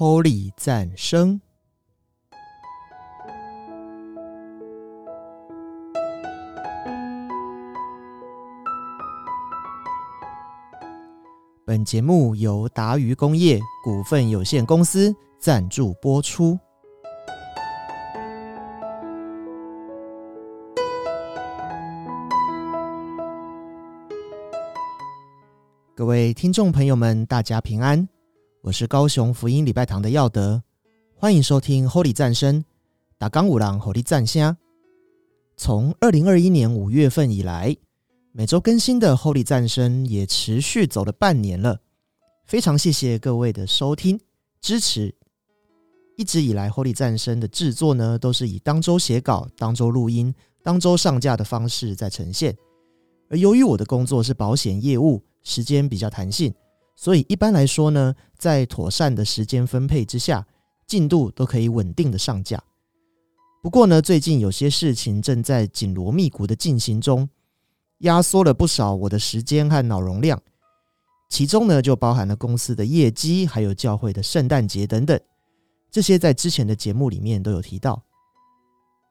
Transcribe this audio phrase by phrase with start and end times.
[0.00, 1.40] Holy 赞声。
[11.64, 16.56] 本节目由达渝工业股份有限公司赞助播出。
[25.96, 28.08] 各位听众朋友们，大家平安，
[28.68, 30.62] 我是高雄福音礼拜堂的耀德，
[31.16, 32.62] 欢迎收听 Holy 战声，
[33.16, 34.58] 打刚五郎 Holy 战虾。
[35.56, 37.74] 从二零二一年五月份以来。
[38.32, 41.80] 每周更新的《Holy 战声》也持续走了半年了，
[42.44, 44.20] 非常谢谢各位的收听
[44.60, 45.14] 支持。
[46.18, 52.54] 一直以来，《Holy 战声》的制作呢，都是以当周写稿、当周录音、当周上架的方式在呈现。
[53.30, 56.52] 而由于我的工作是保险业务，时间比较弹性，
[56.98, 60.44] 所以一般来说呢，在妥善的时间分配之下，
[60.84, 62.60] 进度都可以稳定的上架。
[63.62, 67.30] 不过呢，最近有些事情正在紧锣密鼓的进行中。
[67.98, 70.40] 压缩了不少我的时间和脑容量，
[71.30, 75.20] 其中呢就包含了公司的业绩，还有教会的圣诞节等等，
[75.90, 78.02] 这些在之前的节目里面都有提到。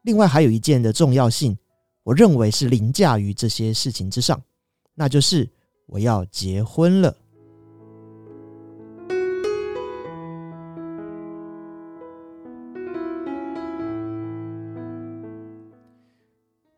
[0.04, 1.58] 另外还有一件的重要性，
[2.04, 4.42] 我认为是凌驾于这些事情之上，
[4.94, 5.50] 那就是
[5.86, 7.16] 我要结婚了。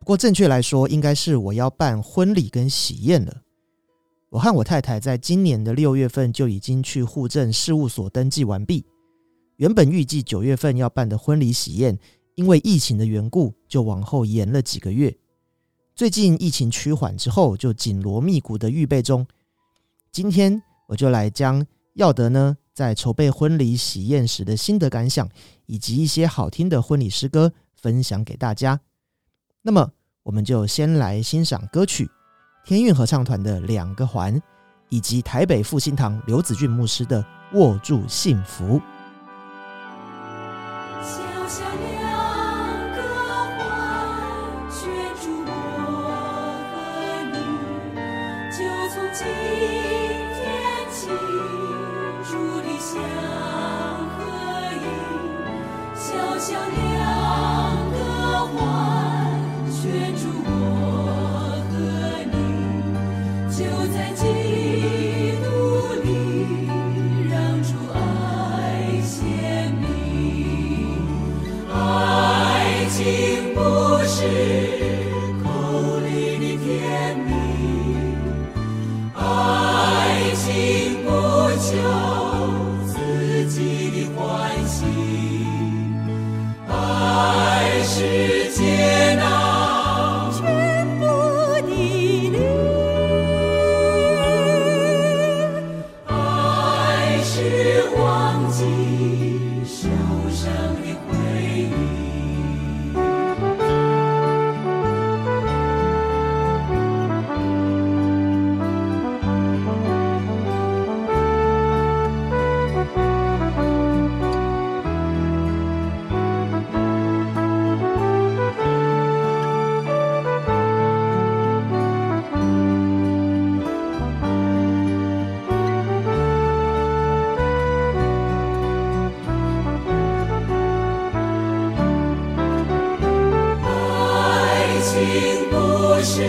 [0.09, 3.43] 过，正确来说，应该是我要办婚礼跟喜宴了。
[4.31, 8.83] 我和我太太在今年的六月份就已经去户政事务所登记完毕。
[9.57, 11.95] 原本预计九月份要办的婚礼喜宴，
[12.33, 15.15] 因为疫情的缘故，就往后延了几个月。
[15.93, 19.27] 最近疫情趋缓之后，就紧锣密鼓的预备中。
[20.11, 21.63] 今天我就来将
[21.93, 25.29] 耀德呢在筹备婚礼喜宴时的心得感想，
[25.67, 28.81] 以及一些好听的婚礼诗歌分享给大家。
[29.61, 29.91] 那么。
[30.29, 32.07] 我们就先来欣赏歌曲
[32.63, 34.39] 天韵合唱团的两个环
[34.89, 38.79] 以及台北复兴堂刘子俊牧师的握住幸福。
[41.01, 42.05] 小两
[42.93, 43.01] 个
[43.57, 44.87] 环圈
[45.19, 45.49] 住我
[46.75, 46.77] 和
[47.33, 47.37] 你
[48.51, 48.57] 就
[48.93, 49.25] 从今
[50.37, 50.45] 天
[50.91, 51.09] 起
[56.53, 57.97] 两个
[58.53, 58.98] 环
[59.93, 60.98] 愿祖国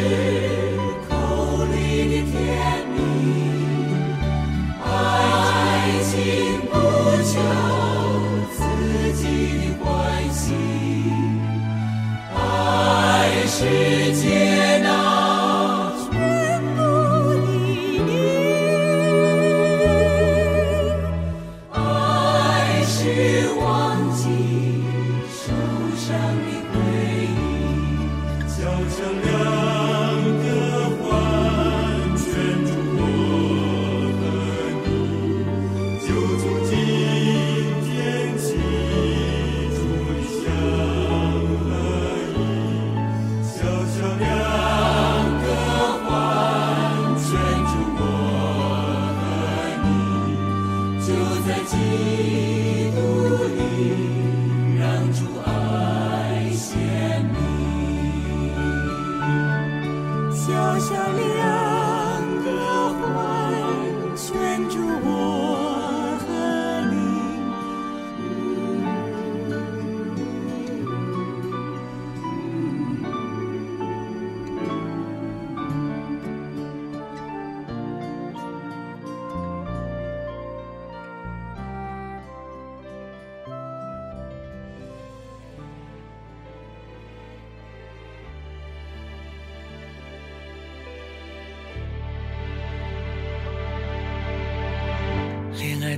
[0.01, 0.30] you.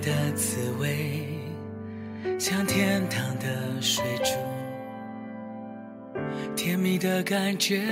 [0.03, 1.25] 的滋味，
[2.37, 4.35] 像天堂的水珠，
[6.57, 7.85] 甜蜜的感觉，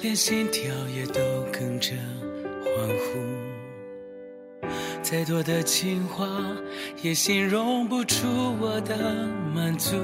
[0.00, 1.20] 连心跳也都
[1.52, 1.92] 跟着
[2.64, 3.20] 欢呼。
[5.02, 6.26] 再多的情话，
[7.02, 8.26] 也形容不出
[8.58, 8.96] 我的
[9.54, 9.94] 满足，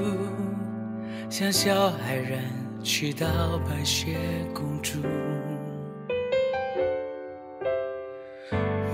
[1.31, 2.43] 像小矮人
[2.83, 3.27] 娶到
[3.67, 4.15] 白雪
[4.53, 4.99] 公主。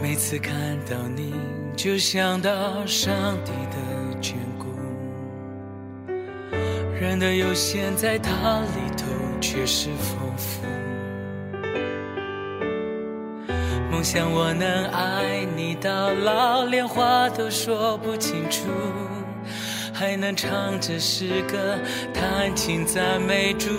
[0.02, 0.54] 每次看
[0.86, 1.34] 到你，
[1.76, 3.14] 就想到上
[3.44, 3.78] 帝的
[4.22, 4.66] 眷顾。
[7.00, 9.06] 人的有限，在他里头
[9.42, 10.66] 却是丰富。
[13.92, 18.68] 梦想我能爱你到老，连话都说不清楚，
[19.94, 21.78] 还能唱着诗歌，
[22.14, 23.70] 弹琴赞美主。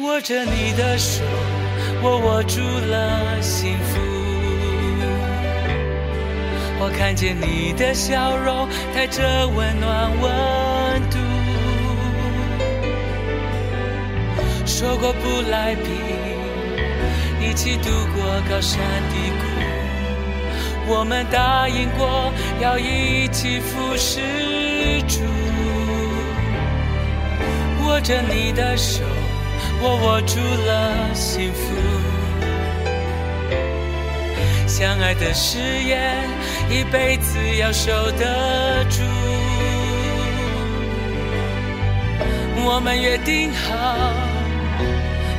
[0.00, 1.22] 握着你的手。
[2.04, 4.00] 我握住了幸福，
[6.84, 11.16] 我看见你的笑容，带着温暖温度。
[14.66, 15.90] 说过不来比，
[17.40, 18.80] 一起度过高山
[19.12, 19.44] 低谷。
[20.88, 24.20] 我们答应过要一起服侍
[25.06, 25.20] 住，
[27.86, 29.04] 握着你的手。
[29.80, 31.76] 我握住了幸福，
[34.82, 36.28] 相爱的誓言，
[36.68, 39.00] 一辈子要守得住。
[42.64, 44.12] 我们约定好，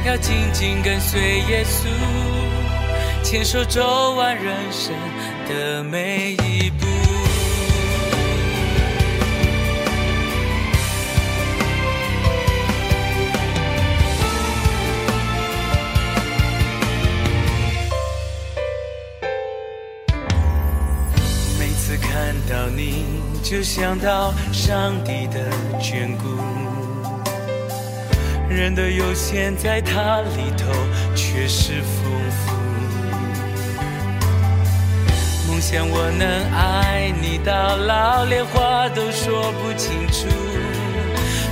[0.05, 1.89] 要紧紧跟随耶稣，
[3.21, 4.93] 牵手走完人生
[5.49, 6.92] 的每一步。
[23.53, 25.47] 就想到上帝的
[25.79, 26.25] 眷顾，
[28.49, 30.65] 人的有限在他里头
[31.15, 32.51] 却是丰富。
[35.47, 40.27] 梦想我能爱你到老，连话都说不清楚，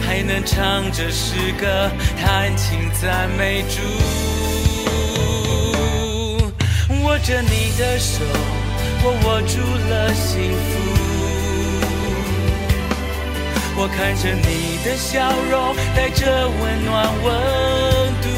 [0.01, 1.87] 还能唱着诗歌，
[2.19, 3.79] 弹琴赞美主。
[7.03, 8.23] 握着你的手，
[9.03, 11.00] 我握住了幸福。
[13.83, 17.33] 我看着你的笑容，带着温暖温
[18.21, 18.29] 度。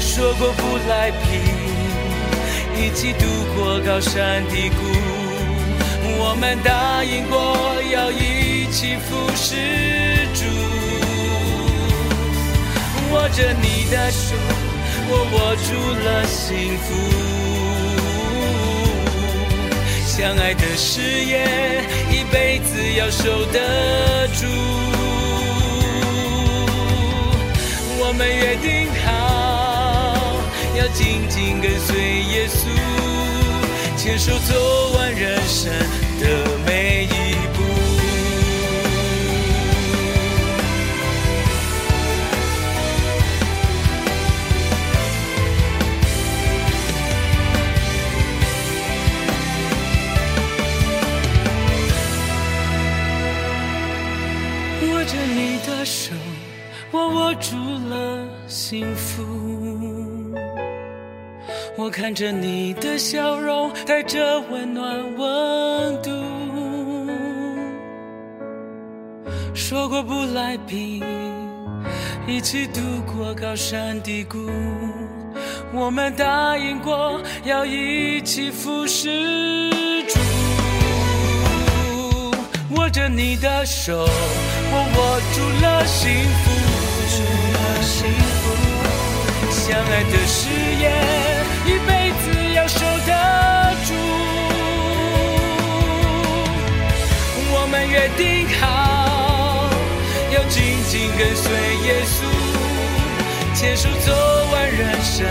[0.00, 1.42] 说过不来拼，
[2.76, 3.26] 一起度
[3.56, 4.76] 过高山低谷。
[6.16, 10.44] 我们答应过要一起服侍主。
[13.12, 14.36] 握着你的手，
[15.08, 17.33] 我握住了幸福。
[20.16, 24.46] 相爱的誓言，一辈子要守得住。
[27.98, 30.38] 我们约定好，
[30.78, 31.96] 要紧紧跟随
[32.32, 32.68] 耶稣，
[33.96, 35.72] 牵手走完人生
[36.20, 36.24] 的
[36.64, 37.13] 每一
[61.84, 66.10] 我看着你的笑容，带着温暖温度。
[69.54, 71.04] 说过不来比，
[72.26, 74.38] 一起度过高山低谷。
[75.74, 80.18] 我们答应过要一起服侍主，
[82.78, 84.08] 握着你的手，
[84.72, 85.84] 我握住了。
[85.84, 86.08] 幸
[86.40, 86.50] 福，
[89.50, 90.48] 相爱的誓
[90.80, 93.12] 言，一辈子要守得
[93.86, 93.94] 住。
[97.56, 98.62] 我们约定好，
[100.32, 101.44] 要紧紧跟随
[101.86, 102.16] 耶稣，
[103.54, 104.12] 牵手走
[104.52, 105.26] 完人生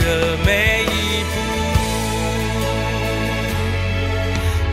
[0.00, 0.04] 的
[0.44, 1.34] 每一步，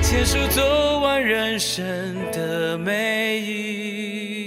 [0.02, 1.84] 牵手走完人生
[2.32, 4.41] 的每一。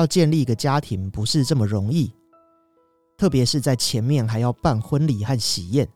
[0.00, 2.10] 要建立一个家庭不是这么容易，
[3.18, 5.86] 特别是在前面还要办婚礼和喜宴。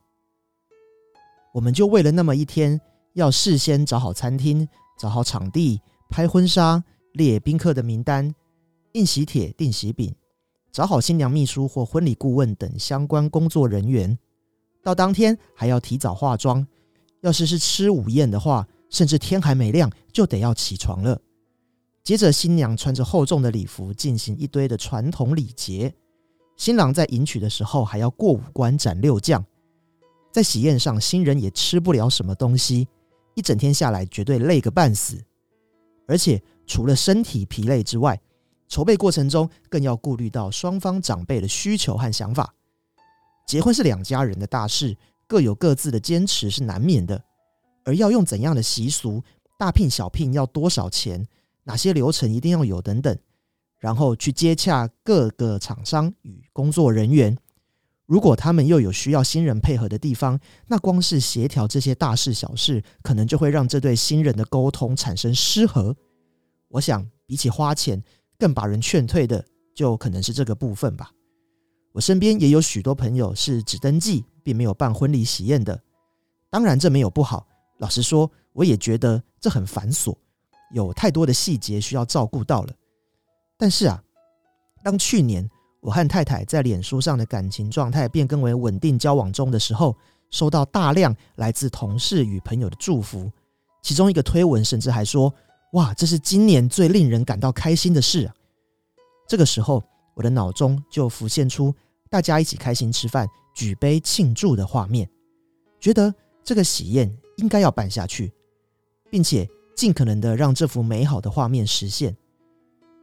[1.54, 2.78] 我们就为了那么一天，
[3.14, 4.68] 要事先找好餐厅、
[4.98, 5.80] 找好场地、
[6.10, 8.34] 拍婚纱、列宾客的名单、
[8.92, 10.14] 印喜帖、订喜饼。
[10.70, 14.18] 找好新娘秘书或婚礼顾问等相关工作人员，
[14.82, 16.66] 到当天还要提早化妆。
[17.22, 21.18] 要是是吃午宴的话，甚至天还没亮就得要起床了。
[22.04, 25.90] 接着，新娘穿着厚重的礼服进行一堆的传统礼节。
[26.54, 29.42] 新郎在迎娶的时候还要过五关斩六将。
[30.30, 32.86] 在喜宴上，新人也吃不了什么东西，
[33.34, 35.18] 一整天下来绝对累个半死。
[36.06, 38.20] 而且，除了身体疲累之外，
[38.68, 42.54] 筹备过程中，更要顾虑到双方长辈的需求和想法。
[43.46, 44.94] 结婚是两家人的大事，
[45.26, 47.24] 各有各自的坚持是难免的。
[47.82, 49.22] 而要用怎样的习俗，
[49.58, 51.26] 大聘小聘要多少钱，
[51.64, 53.18] 哪些流程一定要有等等，
[53.78, 57.36] 然后去接洽各个厂商与工作人员。
[58.06, 65.96] 如果他们又有需要新人配合的地方，那光是协调这些大事小事，可能就会让这对新人的沟通产生失和。
[66.68, 68.02] 我想，比起花钱。
[68.36, 69.42] 更把人劝退的，
[69.76, 71.12] 就可能是这个部分吧。
[71.92, 75.80] 我身边也有许多朋友是只登记，并没有办婚礼喜宴的。
[76.50, 77.46] 当然，这没有不好。
[77.78, 80.14] 老实说，我也觉得这很繁琐，
[80.74, 82.74] 有太多的细节需要照顾到了。
[83.56, 84.02] 但是啊，
[84.82, 85.48] 当去年
[85.80, 89.96] 我和太太在脸书上的感情状态变更为稳定交往中的时候，
[90.30, 93.30] 收到大量来自同事与朋友的祝福，
[93.82, 95.32] 其中一个推文甚至还说。
[95.74, 98.34] 哇，这是今年最令人感到开心的事啊！
[99.26, 99.82] 这个时候，
[100.14, 101.74] 我的脑中就浮现出
[102.08, 103.26] 大家一起开心吃饭、
[103.56, 105.10] 举杯庆祝的画面，
[105.80, 106.14] 觉得
[106.44, 108.32] 这个喜宴应该要办下去，
[109.10, 112.16] 并且尽可能的让这幅美好的画面实现。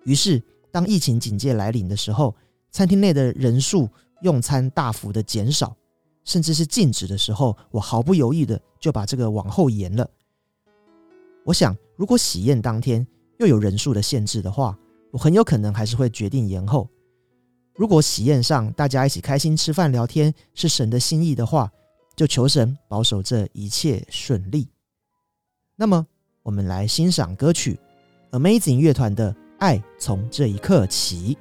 [0.03, 2.35] 于是，当疫情警戒来临的时候，
[2.71, 3.89] 餐厅内的人数
[4.21, 5.75] 用餐大幅的减少，
[6.23, 10.09] 甚至是禁止的时候，我毫不犹豫的就把这个往后延了。
[11.43, 13.05] 我想，如果喜宴当天
[13.39, 14.77] 又有人数的限制的话，
[15.11, 16.87] 我很有可能还是会决定延后。
[17.75, 21.71] 如果喜宴上大家一起开心吃饭聊天是神的心意的话，
[22.15, 24.67] 就求神保守这一切顺利。
[25.75, 26.05] 那么，
[26.43, 27.79] 我们来欣赏歌曲
[28.31, 31.38] Amazing 乐团的《爱从这一刻起》。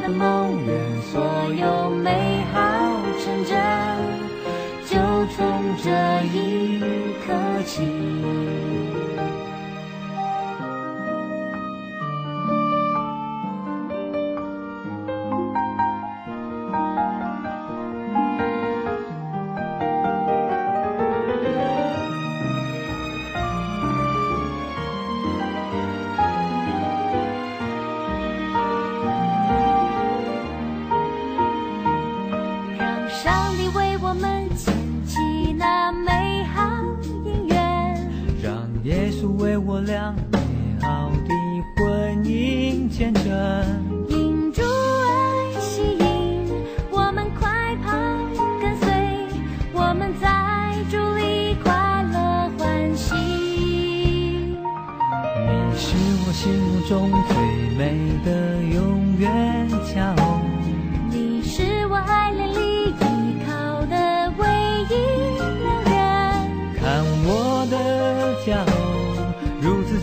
[0.00, 1.22] 的梦愿所
[1.54, 2.58] 有美好
[3.18, 3.56] 成真
[4.86, 4.96] 就
[5.34, 6.17] 从这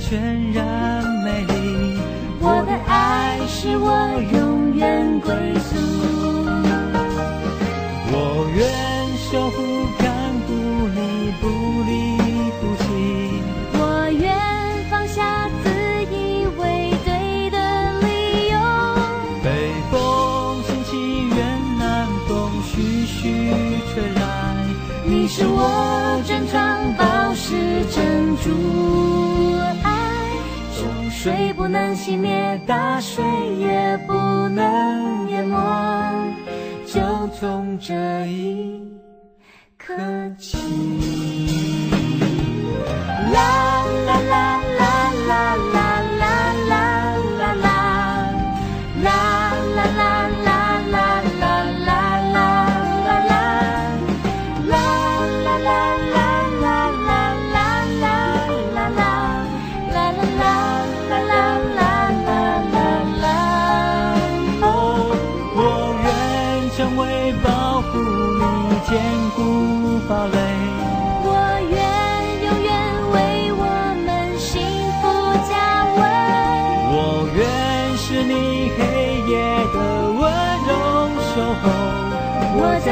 [0.08, 1.98] 全然美丽。
[2.40, 3.90] 我的爱是我
[4.38, 6.15] 永远归宿。
[31.26, 33.26] 水不能熄灭，大水
[33.58, 35.58] 也不能淹没，
[36.86, 37.96] 就从这
[38.28, 38.75] 一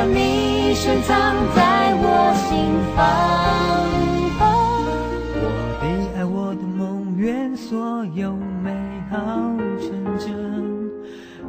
[0.05, 2.49] 你深藏在我心
[2.95, 2.99] 房。
[5.35, 5.41] 我
[5.81, 5.83] 的
[6.17, 8.71] 爱，我的梦，愿所有美
[9.09, 9.17] 好
[9.79, 10.31] 成真。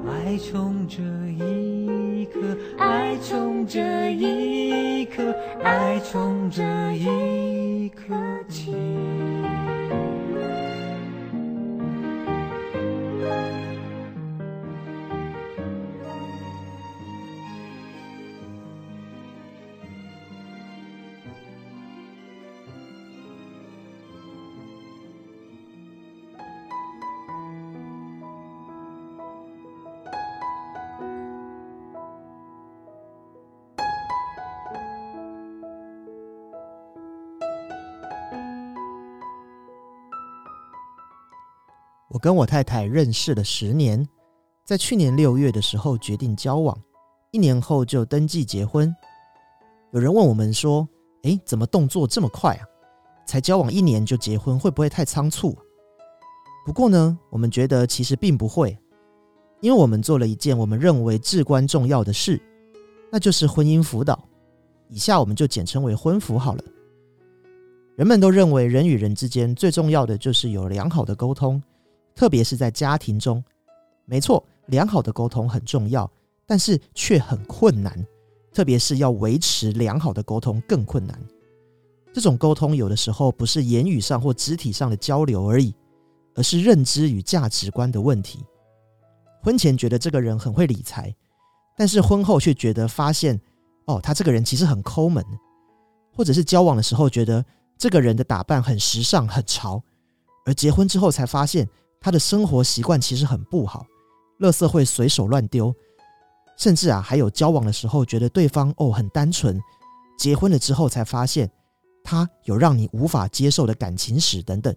[0.06, 2.40] 爱从这一刻，
[2.78, 6.62] 爱从这一刻，爱从这
[6.92, 8.14] 一刻
[8.48, 8.74] 起。
[42.24, 44.02] 跟我太太认识了十年，
[44.64, 46.74] 在去年六月的时候决定交往，
[47.32, 48.90] 一年后就登记结婚。
[49.92, 50.88] 有人问我们说
[51.24, 52.64] ：“诶，怎么动作这么快啊？
[53.26, 55.54] 才交往一年就结婚，会不会太仓促？”
[56.64, 58.74] 不过呢，我们觉得其实并不会，
[59.60, 62.40] 因为我们做了一件我们认为至关重要的事，
[63.12, 64.18] 那就是婚姻辅导。
[64.88, 66.64] 以下我们就简称为婚辅好了。
[67.96, 71.62] 人们都认为人与人之间最重要的就是有良好的沟通。
[72.14, 73.42] 特别是在家庭中，
[74.05, 76.11] 没错，良好的沟通很重要，
[76.46, 78.07] 但是却很困难。
[78.53, 81.20] 特别是要维持良好的沟通更困难。
[82.12, 85.74] 这种沟通有的时候不是言语上或肢体上的交流而已，
[86.37, 88.44] 而是认知与价值观的问题。
[89.42, 91.12] 婚前觉得这个人很会理财，
[91.77, 93.40] 但是婚后却觉得发现，
[93.87, 95.24] 哦，他这个人其实很抠门，
[96.16, 97.44] 或者是交往的时候觉得
[97.77, 99.83] 这个人的打扮很时尚、很潮，
[100.46, 101.68] 而结婚之后才发现。
[102.04, 103.86] 他的生活习惯其实很不好，
[104.40, 105.74] 垃圾会随手乱丢，
[106.58, 109.58] 甚至啊还有交往的时候觉得对方哦很单纯，
[110.18, 111.50] 结婚了之后才发现
[112.02, 114.76] 他有让你无法接受的感情史等等，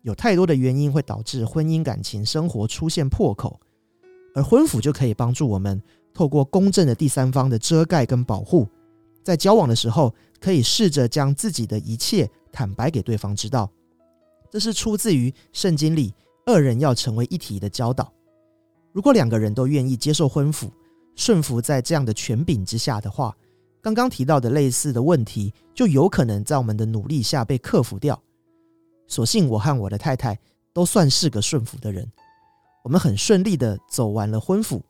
[0.00, 3.60] 有太多的原因会导致婚姻感情生活出现破口，
[4.34, 5.78] 而婚辅就可以帮助我们
[6.14, 8.66] 透过公正的第三方的遮盖跟保护，
[9.22, 13.70] 在交往的时候可以试着将自己的一切坦白给对方知道，
[14.50, 16.14] 这是出自于圣经里。
[16.50, 18.12] 二人要成为一体的教导。
[18.92, 20.70] 如果两个人都愿意接受婚服，
[21.14, 23.36] 顺服在这样的权柄之下的话，
[23.80, 28.20] 刚刚提到的类似的问题就有可能在我们的努力下被克服掉。
[29.06, 30.38] 所幸我和我的太太
[30.72, 32.10] 都算是个顺服的人，
[32.84, 34.82] 我们很顺利的走完了婚服，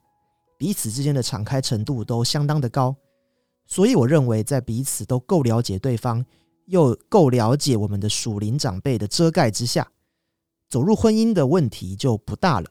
[0.58, 2.94] 彼此之间的敞开程度都相当的高。
[3.66, 6.24] 所以我认为，在彼此都够了解对方，
[6.66, 9.86] 又够了解我们的属灵长辈的遮盖之下。
[10.70, 12.70] 走入婚姻的问题就不大了。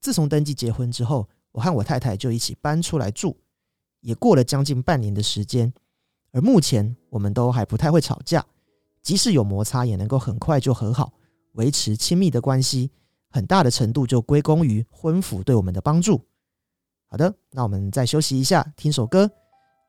[0.00, 3.36] 自从登记结婚之后，我和我太太就一起搬出来住，
[4.00, 5.72] 也过了将近半年的时间。
[6.32, 8.44] 而目前我们都还不太会吵架，
[9.02, 11.12] 即使有摩擦，也能够很快就和好，
[11.52, 12.90] 维持亲密的关系。
[13.30, 16.20] 很大的程度就归功于婚服对我们的帮助。
[17.06, 19.30] 好的，那我们再休息一下，听首歌，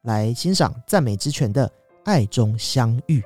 [0.04, 1.68] 来欣赏赞美之泉的
[2.04, 3.20] 《爱中相遇》。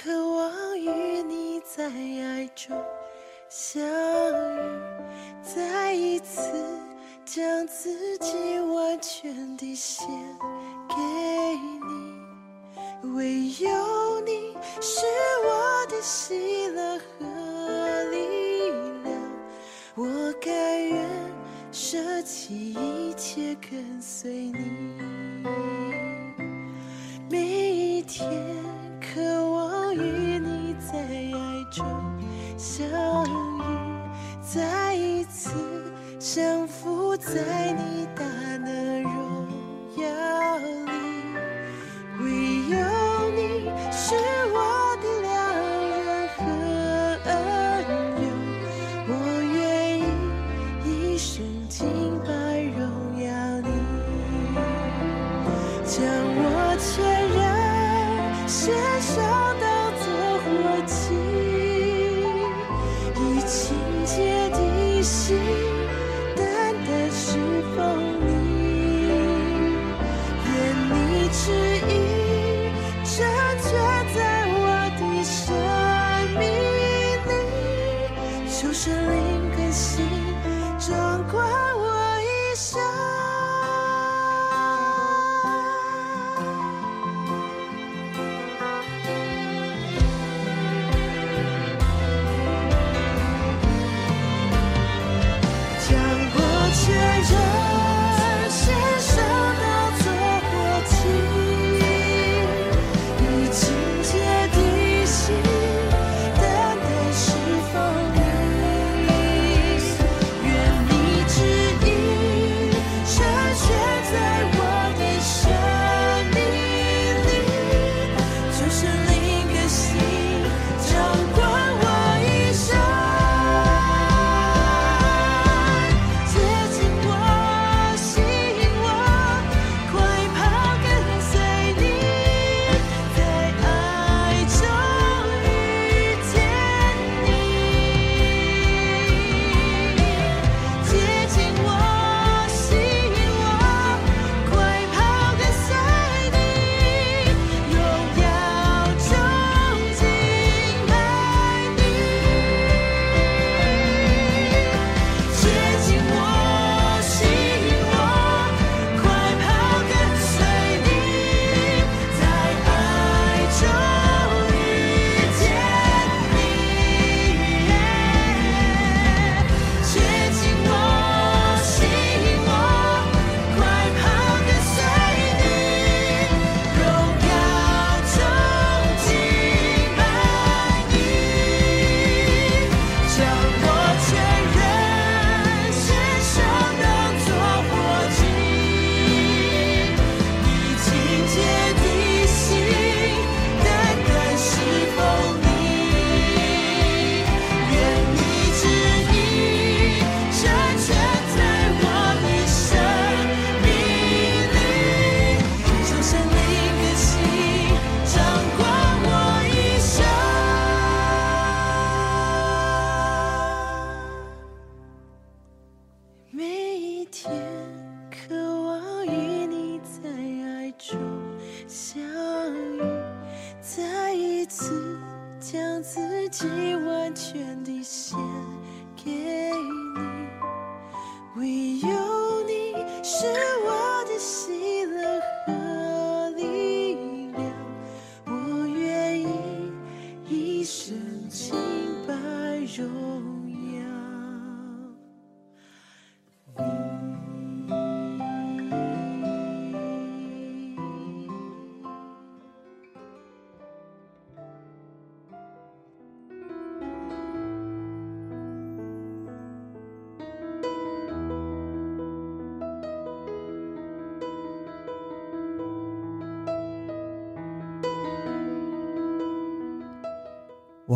[0.00, 2.80] 渴望与你在爱中
[3.48, 4.60] 相遇，
[5.42, 6.40] 再一次
[7.24, 10.06] 将自己完全地献
[10.88, 10.94] 给
[11.82, 15.00] 你，唯有你是
[15.44, 18.70] 我的喜乐和力
[19.02, 19.12] 量，
[19.96, 20.52] 我甘
[20.88, 21.04] 愿
[21.72, 24.96] 舍弃一切跟随你。
[27.28, 28.30] 每一天
[29.00, 29.47] 渴望
[32.58, 32.88] 相
[33.24, 33.62] 遇，
[34.42, 35.50] 再一次
[36.18, 38.24] 降服在你大
[78.58, 80.04] 里，求神灵更新，
[80.78, 81.46] 掌管
[81.78, 83.07] 我一生。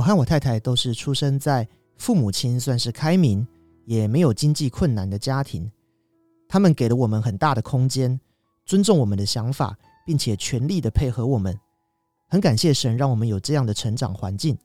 [0.02, 3.46] 我和我太太都是出生在父母亲算是开明，
[3.84, 5.70] 也没有经济困难的家庭。
[6.48, 8.20] 他们给了我们很大的空间，
[8.66, 11.56] 尊重我们的想法，并且全力的配合我们。
[12.26, 14.58] 很感谢神让我们有这样的成长环境。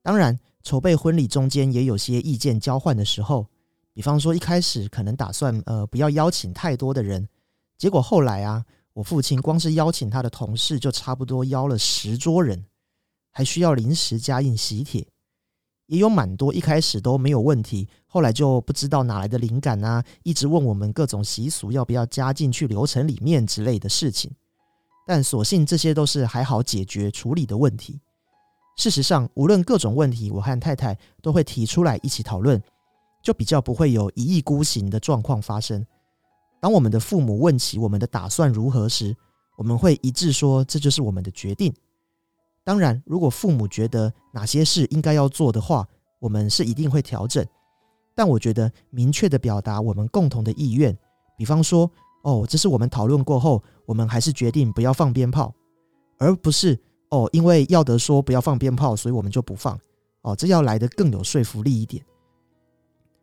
[0.00, 3.44] 当然，筹备婚礼中间也有些意见交换的时候，
[3.92, 7.28] 比方说一开始可能打算呃不要邀请太多的人，
[7.76, 12.64] 结果后来啊，我父亲光是邀请他的同事就差不多邀了十桌人，
[13.32, 15.04] 还需要临时加印喜帖。
[15.86, 24.30] 也有蛮多一开始都没有问题，后来就不知道哪来的灵感啊，一直问我们各种习俗要不要加进去流程里面之类的事情。
[25.06, 28.00] 但所幸这些都是还好解决处理的问题。
[28.78, 32.62] 事实上，无论各种问题，我和太太都会提出来一起讨论，
[33.22, 35.84] 就比较不会有一意孤行的状况发生。
[36.60, 39.14] 当我们的父母问起我们的打算如何时，
[39.58, 41.74] 我们会一致说这就是我们的决定。
[42.64, 45.86] 当然，如果父母觉得哪些事应该要做的话，
[46.20, 47.44] 我们是一定会调整。
[48.14, 50.96] 但我觉得明确的表达我们共同的意愿，
[51.36, 51.90] 比方说，
[52.22, 55.52] 哦，这是我们讨论过后，我们还是决定不要放鞭炮，
[56.18, 59.78] 而不是哦，因为耀德说不要放鞭炮，所以我们就不放。
[60.20, 62.04] 哦，这要来的更有说服力一点。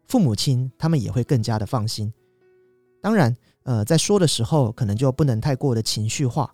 [0.08, 2.12] 父母亲他们也会更加的放心。
[3.02, 6.54] 当然，呃，在说的时候，可能就不能太过的情绪化。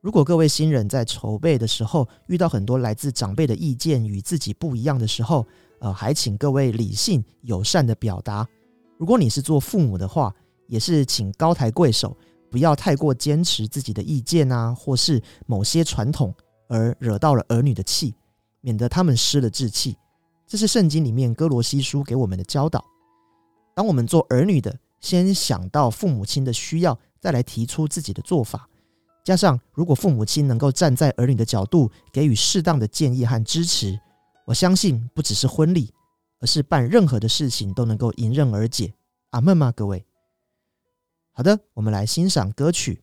[0.00, 5.46] 如果各位新人在筹备的时候遇到很多来自长辈的意见与自己不一样的时候，
[5.78, 8.48] 呃，还请各位理性友善的表达。
[8.96, 10.34] 如果你是做父母的话，
[10.68, 12.16] 也是请高抬贵手，
[12.50, 16.34] 不要太过坚持自己的意见啊，或是某些传统
[16.68, 18.14] 而惹到了儿女的气，
[18.62, 19.94] 免得他们失了志气。
[20.46, 22.82] 这是圣经里面哥罗西书给我们的教导。
[23.74, 28.66] 当我们做儿女的，先想到父母亲的需要，再来提出自己的做法。
[29.22, 34.00] 加上，如果父母亲能够站在儿女的角度，给予适当的建议和支持，
[34.46, 35.92] 我相信不只是婚礼，
[36.40, 38.94] 而是办任何的事情都能够迎刃而解。
[39.30, 40.04] 阿门吗，各位？
[41.32, 43.02] 好的，我们来欣赏歌曲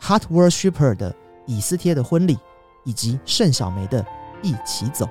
[0.06, 1.14] 《Heart Worshipper》的
[1.46, 2.38] 以斯帖的婚礼，
[2.84, 4.06] 以及盛小梅的
[4.42, 5.08] 一起走。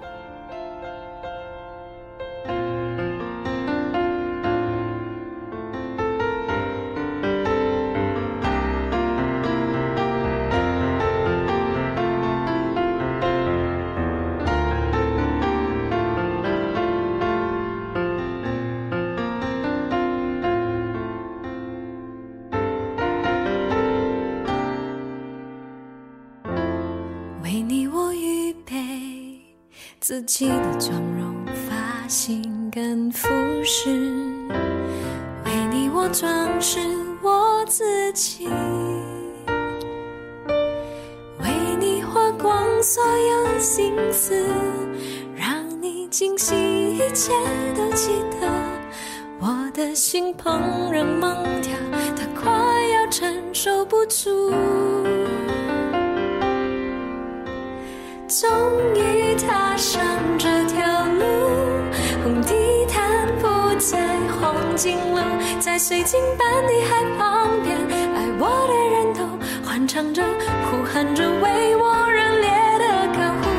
[69.98, 70.22] 唱着、
[70.70, 72.86] 呼喊着，为我热烈的
[73.18, 73.50] 高呼。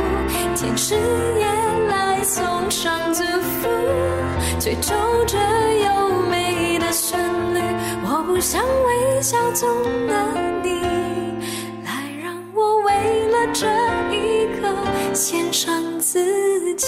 [0.54, 1.44] 天使也
[1.88, 3.68] 来送上祝福，
[4.60, 4.94] 吹奏
[5.26, 7.18] 着优美的旋
[7.52, 7.60] 律。
[8.04, 9.68] 我不想微笑中
[10.06, 10.14] 的
[10.62, 10.80] 你，
[11.84, 13.66] 来让我为了这
[14.14, 14.68] 一刻
[15.14, 16.86] 献上自己。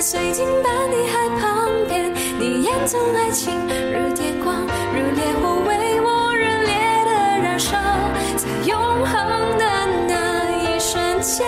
[0.00, 6.72] 在水晶般的海旁边，你眼中爱情如电光，如烈火，为我热烈
[7.04, 7.10] 的
[7.42, 7.76] 燃烧，
[8.34, 9.66] 在永恒的
[10.08, 11.46] 那一瞬间，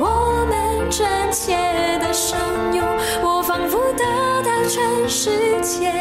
[0.00, 1.54] 我们真切
[2.00, 2.40] 的相
[2.74, 2.84] 拥，
[3.22, 4.02] 我仿佛得
[4.42, 5.92] 到全世界。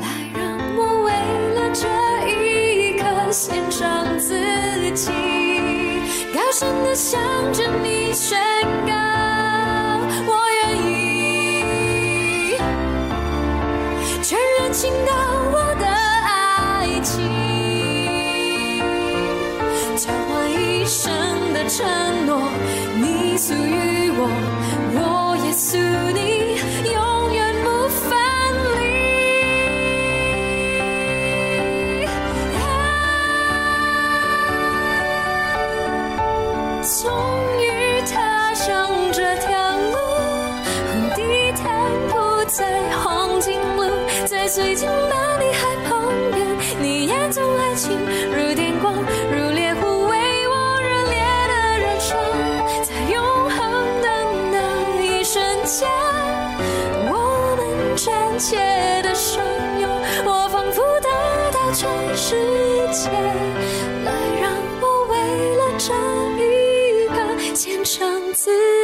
[0.00, 1.12] 来让我为
[1.54, 1.86] 了这
[2.28, 4.34] 一刻献上自
[4.90, 5.12] 己，
[6.34, 8.36] 高声的向着你宣
[8.88, 8.92] 告，
[14.82, 15.12] 警告
[15.52, 17.22] 我的爱情，
[19.96, 21.86] 交换一生的承
[22.26, 22.50] 诺，
[22.96, 24.28] 你属于我。
[44.54, 46.46] 最近的你还捧边
[46.82, 47.98] 你眼中爱情
[48.36, 52.14] 如电光如烈火为我热烈的燃烧。
[52.84, 54.08] 在永恒的
[54.50, 55.88] 那一瞬间
[57.10, 58.58] 我们真切
[59.00, 59.42] 的相
[59.80, 59.90] 拥
[60.26, 62.36] 我仿佛得到全世
[62.92, 63.08] 界
[64.04, 65.94] 来让我为了这
[66.44, 68.81] 一刻献上自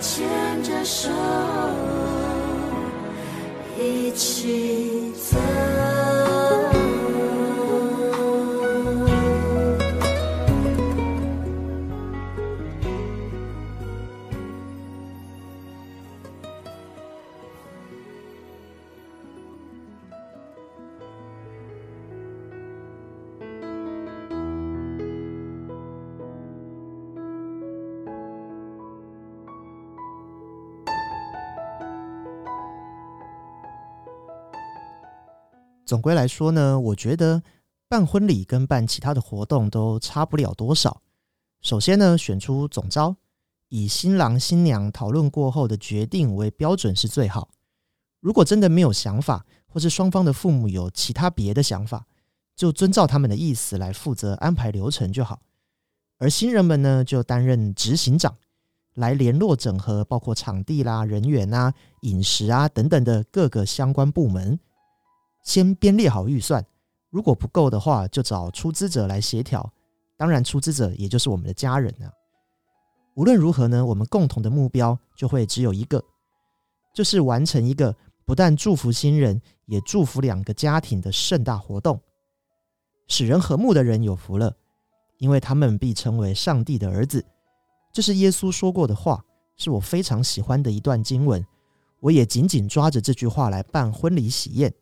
[0.00, 1.08] 牵着手
[3.78, 4.95] 一起
[35.86, 37.40] 总归来说呢，我觉得
[37.88, 41.00] 办婚礼跟办其他的活动都差不了多少。
[41.62, 43.14] 首先呢，选出总招，
[43.68, 47.50] 以新郎新娘讨论过后的决定为标准是最好。
[48.18, 52.04] 如果真的没有想法，或是双方的父母有其他别的想法，
[52.56, 55.40] 就遵照他们的意思来负责安排流程就好。
[56.18, 58.36] 而新人们呢，就担任执行长，
[58.94, 64.58] 来联络整合包括场地啦、人员啊、饮食啊等等的各个相关部门，
[65.46, 66.62] 先编列好预算。
[67.08, 69.72] 如果不够的话，就找出资者来协调。
[70.18, 72.10] 当然，出资者也就是我们的家人啊。
[73.14, 76.02] 无论如何呢，我们共同的目标就会只有一个，
[76.92, 77.94] 就是完成一个
[78.26, 81.98] 不但祝福新人，也祝福两个家庭的盛大活动。
[83.06, 84.52] 使人和睦的人有福了，
[85.18, 87.24] 因为他们必成为上帝的儿子。
[87.92, 89.24] 这是耶稣说过的话，
[89.56, 91.46] 是我非常喜欢的一段经文。
[92.00, 94.74] 我也紧紧抓着这句话来办婚礼喜宴。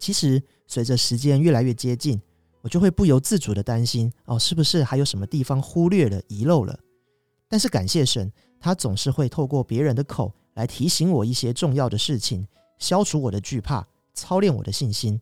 [0.00, 2.20] 其实，随着时间越来越接近，
[2.62, 6.80] 我就会不由自主的担心哦，是不是还有什么地方忽略了、遗漏了？
[7.48, 12.46] 但是感谢神，他总是会透过别人的口来提醒我一些重要的事情，
[12.78, 15.20] 消除我的惧怕，操练我的信心。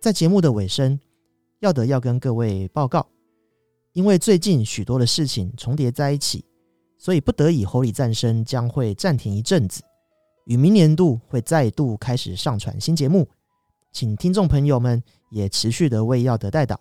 [0.00, 0.98] 在节目的尾声，
[1.60, 3.06] 耀德要跟各位报告，
[3.92, 6.44] 因为最近许多的事情重叠在一起，
[6.98, 9.80] 所以不得已，侯礼战声将会暂停一阵子，
[10.44, 13.28] 与明年度会再度开始上传新节目，
[13.92, 16.76] 请听众朋友们也持续的为耀德代祷。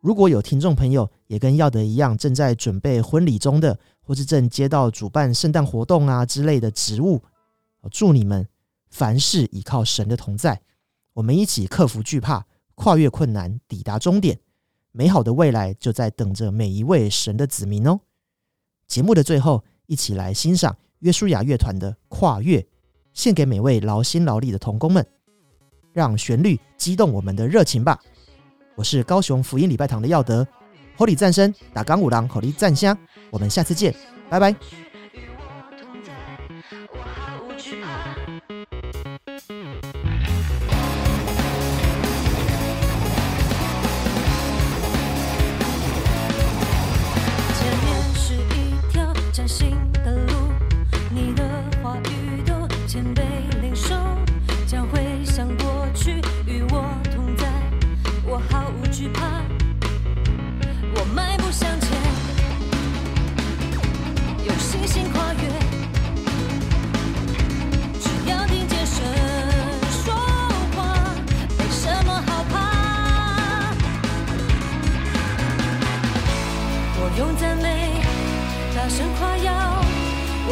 [0.00, 7.20] 如果有听众朋友也跟耀德一样正在准备婚礼中的，或是正接到主办圣诞活动啊之类的职务，
[7.90, 8.46] 祝你们
[8.88, 10.62] 凡事依靠神的同在。
[11.12, 14.38] 我们一起克服惧怕，跨越困难，抵达终点。
[14.92, 18.00] 美好的未来就在等着每一位神的子民哦。
[18.86, 22.58] 节目的最后，一起来欣赏约书亚乐团的《跨越》，
[23.12, 25.04] 献给每位劳心劳力的童工们，
[25.92, 27.98] 让旋律激动我们的热情吧。
[28.74, 30.46] 我是高雄福音礼拜堂的耀德，
[30.96, 32.96] 火力战声打钢五郎，火力战香。
[33.30, 33.94] 我们下次见，
[34.28, 34.54] 拜拜。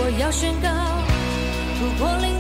[0.08, 0.68] 我要宣告
[1.78, 2.37] 突破零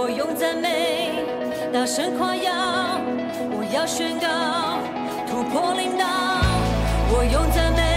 [0.00, 1.24] 我用赞美
[1.72, 2.52] 大声夸耀，
[3.50, 4.78] 我要宣告
[5.26, 6.06] 突破领导。
[7.10, 7.87] 我用赞美。